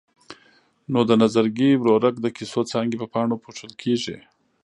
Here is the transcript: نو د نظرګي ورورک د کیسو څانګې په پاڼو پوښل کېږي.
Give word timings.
نو 0.91 0.99
د 1.09 1.11
نظرګي 1.23 1.71
ورورک 1.77 2.15
د 2.21 2.27
کیسو 2.37 2.61
څانګې 2.71 2.95
په 2.99 3.07
پاڼو 3.13 3.35
پوښل 3.43 3.71
کېږي. 3.81 4.17